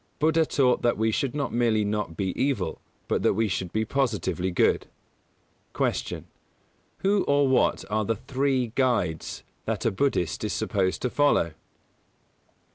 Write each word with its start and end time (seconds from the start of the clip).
Buddha 0.17 0.47
taught 0.47 0.81
that 0.81 0.97
we 0.97 1.11
should 1.11 1.35
not 1.35 1.53
merely 1.53 1.85
not 1.85 2.17
be 2.17 2.29
evil, 2.35 2.81
but 3.07 3.21
that 3.21 3.35
we 3.35 3.47
should 3.47 3.71
be 3.71 3.85
positively 3.85 4.49
good. 4.49 4.87
149. 5.77 6.25
Q. 7.03 7.11
_Who 7.11 7.23
or 7.27 7.47
what 7.47 7.85
are 7.87 8.03
the 8.03 8.15
"Three 8.15 8.69
Guides" 8.73 9.43
that 9.65 9.85
a 9.85 9.91
Buddhist 9.91 10.43
Is 10.43 10.53
supposed 10.53 11.03
to 11.03 11.11
follow? 11.11 11.53